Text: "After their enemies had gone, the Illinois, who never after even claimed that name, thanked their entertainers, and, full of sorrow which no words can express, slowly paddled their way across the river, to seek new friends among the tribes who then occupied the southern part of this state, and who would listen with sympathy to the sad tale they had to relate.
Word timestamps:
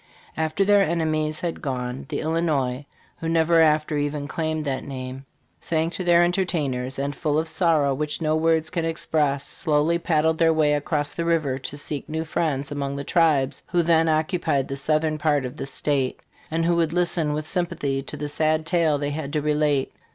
"After 0.35 0.65
their 0.65 0.81
enemies 0.81 1.41
had 1.41 1.61
gone, 1.61 2.07
the 2.09 2.21
Illinois, 2.21 2.87
who 3.17 3.29
never 3.29 3.59
after 3.59 3.99
even 3.99 4.27
claimed 4.27 4.65
that 4.65 4.83
name, 4.83 5.27
thanked 5.61 6.03
their 6.03 6.23
entertainers, 6.23 6.97
and, 6.97 7.15
full 7.15 7.37
of 7.37 7.47
sorrow 7.47 7.93
which 7.93 8.19
no 8.19 8.35
words 8.35 8.71
can 8.71 8.83
express, 8.83 9.45
slowly 9.45 9.99
paddled 9.99 10.39
their 10.39 10.51
way 10.55 10.73
across 10.73 11.11
the 11.13 11.23
river, 11.23 11.59
to 11.59 11.77
seek 11.77 12.09
new 12.09 12.25
friends 12.25 12.71
among 12.71 12.95
the 12.95 13.03
tribes 13.03 13.61
who 13.67 13.83
then 13.83 14.09
occupied 14.09 14.67
the 14.69 14.75
southern 14.75 15.19
part 15.19 15.45
of 15.45 15.57
this 15.57 15.69
state, 15.71 16.21
and 16.49 16.65
who 16.65 16.75
would 16.77 16.93
listen 16.93 17.31
with 17.33 17.47
sympathy 17.47 18.01
to 18.01 18.17
the 18.17 18.27
sad 18.27 18.65
tale 18.65 18.97
they 18.97 19.11
had 19.11 19.31
to 19.31 19.39
relate. 19.39 19.93